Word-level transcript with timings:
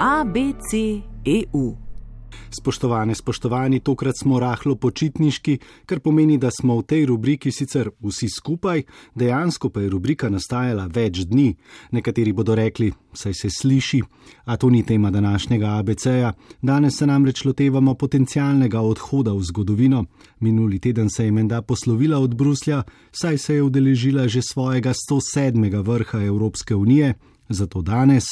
ABC.eu. 0.00 1.76
Spoštovane, 2.50 3.14
spoštovani, 3.14 3.80
tokrat 3.80 4.14
smo 4.22 4.40
rahlo 4.40 4.74
počitniški, 4.76 5.58
kar 5.86 6.00
pomeni, 6.00 6.36
da 6.38 6.50
smo 6.50 6.76
v 6.78 6.82
tej 6.82 7.06
rubriki 7.06 7.52
sicer 7.52 7.88
vsi 8.04 8.28
skupaj, 8.28 8.82
dejansko 9.14 9.70
pa 9.70 9.80
je 9.80 9.88
rubrika 9.88 10.28
nastajala 10.28 10.86
več 10.92 11.24
dni. 11.24 11.54
Nekateri 11.96 12.32
bodo 12.36 12.54
rekli, 12.54 12.90
saj 13.12 13.34
se 13.34 13.50
sliši, 13.50 14.02
a 14.44 14.56
to 14.56 14.70
ni 14.70 14.82
tema 14.84 15.10
današnjega 15.10 15.78
ABC-ja. 15.78 16.32
Danes 16.62 16.98
se 16.98 17.06
namreč 17.06 17.44
lotevamo 17.44 17.94
potencialnega 17.94 18.80
odhoda 18.80 19.32
v 19.32 19.42
zgodovino. 19.48 20.04
Minuli 20.40 20.78
teden 20.78 21.08
se 21.10 21.24
je 21.24 21.32
menda 21.32 21.62
poslovila 21.62 22.18
od 22.18 22.34
Bruslja, 22.34 22.82
saj 23.12 23.38
se 23.38 23.54
je 23.54 23.62
udeležila 23.62 24.28
že 24.28 24.42
svojega 24.42 24.92
107. 24.92 25.82
vrha 25.82 26.22
Evropske 26.22 26.74
unije, 26.74 27.14
zato 27.48 27.82
danes. 27.82 28.24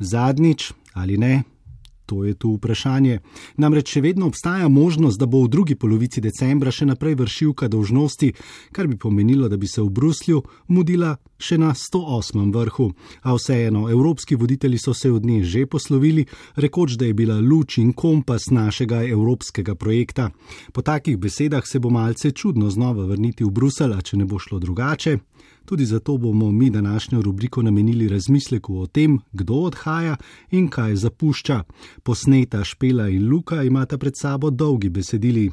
Zadnjič 0.00 0.72
ali 0.94 1.18
ne? 1.18 1.42
To 2.08 2.24
je 2.24 2.34
tu 2.34 2.54
vprašanje. 2.56 3.18
Namreč 3.60 3.92
še 3.92 4.00
vedno 4.00 4.30
obstaja 4.32 4.68
možnost, 4.72 5.20
da 5.20 5.26
bo 5.28 5.42
v 5.44 5.50
drugi 5.52 5.74
polovici 5.76 6.22
decembra 6.24 6.72
še 6.72 6.86
naprej 6.88 7.18
vršilka 7.20 7.68
dožnosti, 7.68 8.30
kar 8.72 8.88
bi 8.88 8.96
pomenilo, 8.96 9.50
da 9.52 9.58
bi 9.60 9.68
se 9.68 9.82
v 9.84 9.92
Bruslju 9.92 10.40
mudila 10.72 11.18
še 11.36 11.58
na 11.60 11.74
108. 11.76 12.48
vrhu. 12.54 12.88
A 13.28 13.36
vseeno, 13.36 13.84
evropski 13.92 14.40
voditelji 14.40 14.80
so 14.80 14.94
se 14.96 15.12
od 15.12 15.26
nje 15.28 15.44
že 15.44 15.66
poslovili, 15.66 16.24
rekoč, 16.56 16.96
da 16.96 17.04
je 17.04 17.14
bila 17.14 17.36
luč 17.44 17.76
in 17.78 17.92
kompas 17.92 18.48
našega 18.50 19.04
evropskega 19.04 19.76
projekta. 19.76 20.30
Po 20.72 20.82
takih 20.82 21.20
besedah 21.20 21.66
se 21.68 21.78
bo 21.78 21.92
malce 21.92 22.32
čudno 22.32 22.70
znova 22.70 23.04
vrniti 23.04 23.44
v 23.44 23.52
Brusel, 23.52 23.92
če 24.00 24.16
ne 24.16 24.24
bo 24.24 24.40
šlo 24.40 24.58
drugače. 24.64 25.18
Tudi 25.68 25.84
zato 25.84 26.16
bomo 26.16 26.52
mi 26.52 26.70
današnjo 26.70 27.22
rubriko 27.22 27.62
namenili 27.62 28.08
razmisleku 28.08 28.78
o 28.78 28.86
tem, 28.86 29.18
kdo 29.32 29.54
odhaja 29.54 30.16
in 30.50 30.68
kaj 30.68 30.94
zapušča. 30.94 31.62
Posneta 32.02 32.64
Špela 32.64 33.08
in 33.08 33.28
Luka 33.28 33.62
imata 33.62 33.98
pred 33.98 34.16
sabo 34.16 34.50
dolgi 34.50 34.88
besedili. 34.88 35.50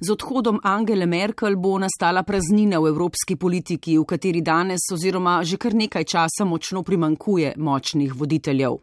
Z 0.00 0.10
odhodom 0.10 0.58
Angele 0.62 1.06
Merkel 1.06 1.54
bo 1.56 1.78
nastala 1.78 2.24
praznina 2.26 2.80
v 2.82 2.88
evropski 2.90 3.36
politiki, 3.36 3.94
v 3.98 4.02
kateri 4.04 4.40
danes 4.42 4.82
oziroma 4.90 5.38
že 5.46 5.54
kar 5.56 5.70
nekaj 5.70 6.04
časa 6.04 6.42
močno 6.44 6.82
primankuje 6.82 7.52
močnih 7.56 8.10
voditeljev. 8.14 8.74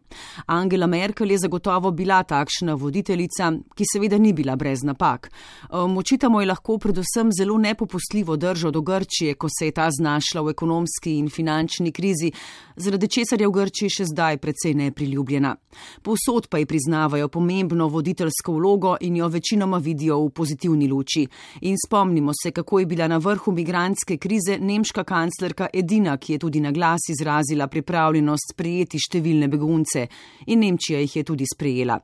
Angela 0.47 0.87
Merkel 0.87 1.31
je 1.31 1.37
zagotovo 1.37 1.91
bila 1.91 2.23
takšna 2.23 2.77
voditeljica, 2.79 3.51
ki 3.75 3.87
seveda 3.93 4.17
ni 4.17 4.31
bila 4.33 4.55
brez 4.55 4.85
napak. 4.87 5.27
Močitamo 5.71 6.39
je 6.39 6.47
lahko 6.47 6.77
predvsem 6.77 7.31
zelo 7.35 7.57
nepopustljivo 7.57 8.37
držo 8.37 8.71
do 8.71 8.81
Grčije, 8.81 9.35
ko 9.35 9.47
se 9.51 9.67
je 9.67 9.71
ta 9.71 9.89
znašla 9.91 10.41
v 10.41 10.55
ekonomski 10.55 11.17
in 11.19 11.27
finančni 11.29 11.91
krizi, 11.91 12.31
zaradi 12.75 13.07
česar 13.07 13.41
je 13.41 13.47
v 13.47 13.51
Grčiji 13.51 13.89
še 13.89 14.05
zdaj 14.05 14.37
precej 14.37 14.73
nepriljubljena. 14.79 15.55
Povsod 16.01 16.47
pa 16.47 16.57
ji 16.57 16.65
priznavajo 16.65 17.27
pomembno 17.27 17.87
voditeljsko 17.87 18.55
vlogo 18.55 18.95
in 19.01 19.19
jo 19.19 19.27
večinoma 19.27 19.77
vidijo 19.77 20.23
v 20.23 20.29
pozitivni 20.29 20.87
luči 20.87 21.00
luči. 21.01 21.25
In 21.61 21.75
spomnimo 21.77 22.31
se, 22.43 22.51
kako 22.51 22.79
je 22.79 22.85
bila 22.85 23.07
na 23.07 23.17
vrhu 23.17 23.51
migranske 23.51 24.17
krize 24.17 24.59
nemška 24.59 25.03
kanclerka 25.03 25.67
edina, 25.73 26.17
ki 26.17 26.33
je 26.33 26.39
tudi 26.39 26.61
na 26.61 26.71
glas 26.71 27.09
izrazila 27.09 27.67
pripravljenost 27.67 28.53
sprejeti 28.53 29.01
številne 29.01 29.49
begunce. 29.49 30.07
In 30.47 30.61
Nemčija 30.61 31.01
jih 31.01 31.15
je 31.15 31.23
tudi 31.23 31.45
sprejela. 31.49 31.99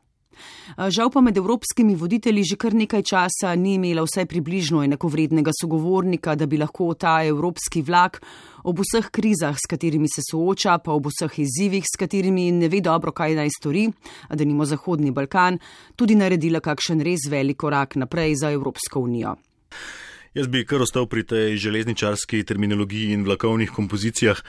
Žal 0.78 1.12
pa 1.14 1.22
med 1.22 1.38
evropskimi 1.38 1.96
voditelji 1.96 2.44
že 2.44 2.56
kar 2.56 2.74
nekaj 2.74 3.04
časa 3.04 3.56
ni 3.56 3.76
imela 3.76 4.04
vsaj 4.04 4.26
približno 4.26 4.84
enakovrednega 4.84 5.52
sogovornika, 5.62 6.36
da 6.36 6.46
bi 6.46 6.58
lahko 6.58 6.94
ta 6.94 7.24
evropski 7.24 7.82
vlak 7.82 8.22
ob 8.64 8.82
vseh 8.84 9.08
krizah, 9.12 9.56
s 9.56 9.70
katerimi 9.70 10.10
se 10.12 10.22
sooča, 10.22 10.78
pa 10.84 10.92
ob 10.92 11.08
vseh 11.08 11.40
izzivih, 11.40 11.86
s 11.88 11.96
katerimi 12.00 12.52
ne 12.52 12.68
ve 12.68 12.82
dobro, 12.84 13.14
kaj 13.16 13.38
naj 13.40 13.54
stori, 13.56 13.86
da 14.30 14.44
nimo 14.44 14.66
Zahodni 14.66 15.12
Balkan, 15.12 15.60
tudi 15.96 16.18
naredila 16.20 16.60
kakšen 16.60 17.02
res 17.06 17.30
velik 17.32 17.58
korak 17.64 17.96
naprej 17.96 18.36
za 18.44 18.52
Evropsko 18.52 19.00
unijo. 19.00 19.38
Jaz 20.36 20.50
bi 20.52 20.66
kar 20.68 20.84
ostal 20.84 21.08
pri 21.08 21.24
tej 21.24 21.56
železničarski 21.58 22.44
terminologiji 22.44 23.16
in 23.16 23.24
vlakovnih 23.26 23.72
kompozicijah. 23.72 24.44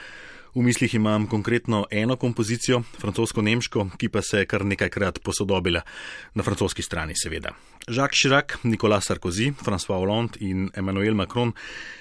V 0.55 0.61
mislih 0.65 0.95
imam 0.95 1.27
konkretno 1.27 1.85
eno 1.91 2.15
kompozicijo, 2.15 2.81
francosko-nemško, 2.97 3.85
ki 3.97 4.09
pa 4.09 4.21
se 4.21 4.39
je 4.41 4.47
kar 4.49 4.65
nekajkrat 4.65 5.19
posodobila, 5.23 5.81
na 6.33 6.43
francoski 6.43 6.81
strani 6.81 7.13
seveda. 7.15 7.53
Jacques 7.87 8.17
Chirac, 8.17 8.57
Nicolas 8.63 9.05
Sarkozy, 9.05 9.51
François 9.53 10.01
Hollande 10.01 10.41
in 10.41 10.69
Emmanuel 10.73 11.13
Macron 11.13 11.53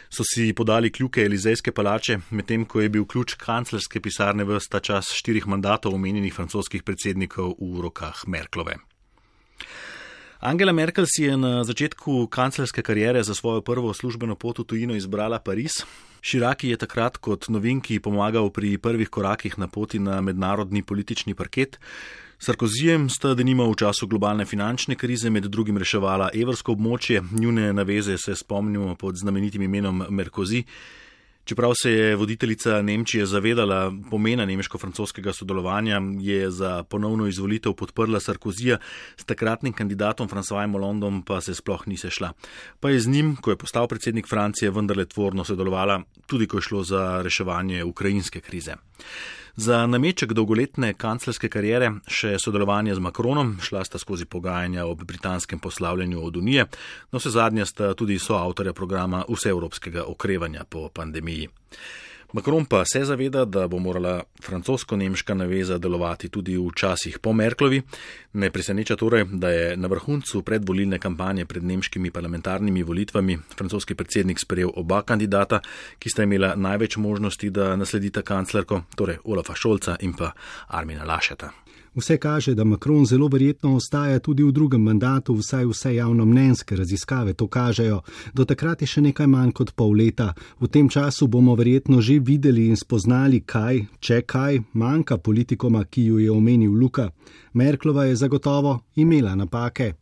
so 0.09 0.25
si 0.25 0.53
podali 0.53 0.91
kljuke 0.91 1.25
Elizejske 1.25 1.73
palače, 1.73 2.19
medtem 2.31 2.65
ko 2.65 2.81
je 2.81 2.89
bil 2.89 3.05
ključ 3.05 3.35
kanclerske 3.37 4.01
pisarne 4.01 4.45
v 4.45 4.61
sta 4.61 4.81
čas 4.81 5.13
štirih 5.13 5.47
mandatov 5.47 5.95
omenjenih 5.95 6.35
francoskih 6.35 6.83
predsednikov 6.83 7.55
v 7.61 7.85
rokah 7.85 8.25
Merklove. 8.27 8.79
Angela 10.41 10.73
Merkel 10.73 11.05
si 11.07 11.25
je 11.25 11.37
na 11.37 11.65
začetku 11.65 12.29
kanclerske 12.31 12.83
karijere 12.83 13.23
za 13.23 13.35
svojo 13.35 13.61
prvo 13.61 13.95
službeno 13.95 14.37
pot 14.37 14.59
v 14.59 14.65
tujino 14.65 14.95
izbrala 14.95 15.39
Pariz. 15.39 15.83
Širaki 16.21 16.69
je 16.69 16.77
takrat 16.77 17.17
kot 17.17 17.49
novinki 17.49 18.01
pomagal 18.01 18.51
pri 18.51 18.79
prvih 18.79 19.09
korakih 19.09 19.59
na 19.59 19.69
poti 19.69 19.99
na 19.99 20.21
mednarodni 20.21 20.83
politični 20.83 21.35
parket. 21.35 21.79
Sarkozijem 22.39 23.09
sta 23.11 23.35
denima 23.35 23.65
v 23.67 23.75
času 23.75 24.07
globalne 24.07 24.45
finančne 24.47 24.95
krize 24.95 25.31
med 25.31 25.45
drugim 25.51 25.79
reševala 25.79 26.31
evrsko 26.35 26.73
območje, 26.77 27.23
njune 27.33 27.73
naveze 27.73 28.19
se 28.19 28.37
spomnimo 28.37 28.95
pod 28.95 29.17
znamenitim 29.19 29.63
imenom 29.63 30.05
Merkozi. 30.11 30.63
Čeprav 31.49 31.73
se 31.83 31.91
je 31.93 32.17
voditeljica 32.17 32.83
Nemčije 32.83 33.27
zavedala 33.27 33.93
pomena 34.11 34.45
nemško-francoskega 34.47 35.33
sodelovanja, 35.33 36.01
je 36.21 36.51
za 36.51 36.83
ponovno 36.83 37.27
izvolitev 37.27 37.73
podprla 37.73 38.21
Sarkozija, 38.21 38.77
s 39.17 39.25
takratnim 39.25 39.73
kandidatom 39.73 40.29
Francoisem 40.29 40.73
Hollandom 40.73 41.23
pa 41.23 41.41
se 41.41 41.55
sploh 41.55 41.87
ni 41.87 41.97
sešla. 41.97 42.33
Pa 42.81 42.91
je 42.91 43.01
z 43.01 43.09
njim, 43.09 43.37
ko 43.37 43.51
je 43.51 43.57
postal 43.57 43.89
predsednik 43.89 44.29
Francije, 44.29 44.71
vendarle 44.71 45.07
tvorno 45.07 45.45
sodelovala, 45.45 46.03
tudi 46.27 46.47
ko 46.47 46.61
je 46.61 46.63
šlo 46.69 46.85
za 46.85 47.23
reševanje 47.23 47.85
ukrajinske 47.85 48.41
krize. 48.41 48.77
Za 49.61 49.87
nameček 49.87 50.33
dolgoletne 50.39 50.93
kanclerske 50.95 51.49
karijere 51.51 51.89
še 52.07 52.37
sodelovanje 52.39 52.95
z 52.95 53.03
Macronom, 53.03 53.57
šla 53.59 53.81
sta 53.83 53.99
skozi 53.99 54.23
pogajanja 54.31 54.85
o 54.87 54.93
britanskem 54.95 55.59
poslavljanju 55.59 56.21
od 56.23 56.37
Unije, 56.39 56.67
no 57.11 57.19
vse 57.19 57.33
zadnja 57.35 57.67
sta 57.67 57.89
tudi 57.99 58.21
soavtorja 58.23 58.71
programa 58.73 59.25
vseevropskega 59.27 60.05
okrevanja 60.07 60.63
po 60.63 60.85
pandemiji. 60.95 61.49
Macron 62.33 62.65
pa 62.65 62.85
se 62.85 63.05
zaveda, 63.05 63.45
da 63.45 63.69
bo 63.69 63.79
morala 63.79 64.23
francosko-nemška 64.45 65.35
naveza 65.35 65.79
delovati 65.79 66.29
tudi 66.29 66.57
v 66.57 66.69
časih 66.77 67.19
po 67.19 67.33
Merklovi. 67.33 67.83
Ne 68.33 68.51
preseneča 68.51 68.97
torej, 68.97 69.25
da 69.33 69.49
je 69.49 69.77
na 69.77 69.89
vrhuncu 69.89 70.43
predvolilne 70.43 70.99
kampanje 70.99 71.47
pred 71.47 71.65
nemškimi 71.65 72.11
parlamentarnimi 72.11 72.83
volitvami 72.83 73.39
francoski 73.57 73.95
predsednik 73.95 74.41
sprejel 74.41 74.75
oba 74.77 75.01
kandidata, 75.03 75.61
ki 75.99 76.11
sta 76.11 76.29
imela 76.29 76.53
največ 76.57 76.97
možnosti, 76.97 77.51
da 77.51 77.77
nasledita 77.77 78.23
kanclerko, 78.23 78.83
torej 78.97 79.19
Olafa 79.25 79.55
Šolca 79.57 79.97
in 80.01 80.13
pa 80.13 80.33
Armina 80.69 81.05
Lašeta. 81.05 81.68
Vse 81.95 82.17
kaže, 82.17 82.55
da 82.55 82.65
Macron 82.65 83.07
zelo 83.07 83.29
verjetno 83.29 83.75
ostaja 83.77 84.19
tudi 84.19 84.43
v 84.43 84.53
drugem 84.53 84.83
mandatu, 84.83 85.35
vsaj 85.35 85.67
vse 85.67 85.95
javno 85.95 86.25
mnenjske 86.25 86.77
raziskave 86.77 87.33
to 87.33 87.47
kažejo. 87.47 88.01
Do 88.35 88.45
takrat 88.45 88.83
je 88.83 88.87
še 88.87 89.01
nekaj 89.01 89.27
manj 89.27 89.53
kot 89.53 89.75
pol 89.75 89.97
leta. 89.97 90.35
V 90.61 90.69
tem 90.69 90.89
času 90.89 91.27
bomo 91.27 91.55
verjetno 91.55 92.01
že 92.01 92.19
videli 92.19 92.69
in 92.69 92.77
spoznali, 92.77 93.41
kaj, 93.41 93.87
če 94.01 94.23
kaj, 94.23 94.61
manjka 94.73 95.19
politikoma, 95.19 95.85
ki 95.85 96.05
ju 96.05 96.19
je 96.19 96.31
omenil 96.31 96.73
Luka. 96.73 97.11
Merklova 97.53 98.05
je 98.05 98.17
zagotovo 98.17 98.81
imela 98.97 99.35
napake. 99.35 99.95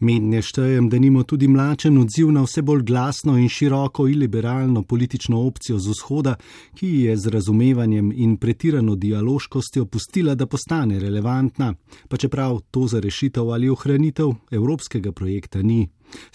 Mednje 0.00 0.42
štejem, 0.42 0.88
da 0.90 0.98
nimo 0.98 1.22
tudi 1.22 1.46
mlačen 1.48 1.98
odziv 2.00 2.32
na 2.34 2.42
vse 2.42 2.62
bolj 2.66 2.82
glasno 2.82 3.36
in 3.38 3.48
široko 3.48 4.08
in 4.10 4.18
liberalno 4.18 4.82
politično 4.82 5.38
opcijo 5.46 5.78
z 5.78 5.94
vzhoda, 5.94 6.34
ki 6.74 6.88
je 7.06 7.16
z 7.16 7.30
razumevanjem 7.30 8.10
in 8.12 8.36
pretirano 8.36 8.96
dialoškostjo 8.96 9.86
pustila, 9.86 10.34
da 10.34 10.46
postane 10.46 10.98
relevantna, 10.98 11.74
pa 12.08 12.16
čeprav 12.16 12.60
to 12.70 12.86
za 12.90 13.00
rešitev 13.00 13.50
ali 13.54 13.70
ohranitev 13.70 14.34
evropskega 14.50 15.12
projekta 15.12 15.62
ni. 15.62 15.86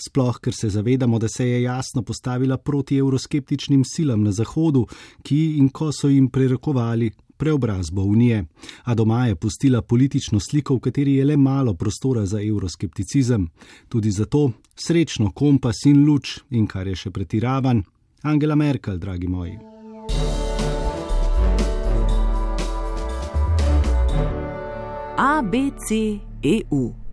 Sploh, 0.07 0.39
ker 0.39 0.55
se 0.55 0.69
zavedamo, 0.69 1.19
da 1.19 1.27
se 1.27 1.49
je 1.49 1.61
jasno 1.61 2.01
postavila 2.01 2.57
proti 2.57 2.97
evroskeptičnim 2.97 3.83
silam 3.85 4.23
na 4.23 4.31
Zahodu, 4.31 4.87
ki 5.23 5.57
in 5.57 5.69
ko 5.69 5.91
so 5.91 6.07
jim 6.07 6.29
prerekovali 6.29 7.11
preobrazbo 7.39 8.03
unije. 8.03 8.45
A 8.83 8.95
doma 8.95 9.25
je 9.27 9.35
pustila 9.35 9.81
politično 9.81 10.39
sliko, 10.39 10.75
v 10.75 10.79
kateri 10.79 11.15
je 11.15 11.25
le 11.25 11.37
malo 11.37 11.73
prostora 11.73 12.25
za 12.25 12.41
euroskepticizem. 12.41 13.47
Tudi 13.89 14.11
zato 14.11 14.51
srečno 14.75 15.31
kompas 15.31 15.85
in 15.85 16.05
luč 16.05 16.39
in 16.49 16.67
kar 16.67 16.87
je 16.87 16.95
še 16.95 17.11
pretiravan, 17.11 17.83
Angela 18.21 18.55
Merkel, 18.55 18.97
dragi 18.97 19.27
moji. 19.27 19.57
ABC 25.17 26.19
EU 26.43 27.08